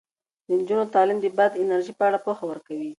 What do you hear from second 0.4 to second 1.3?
د نجونو تعلیم د